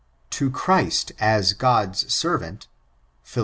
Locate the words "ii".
3.37-3.39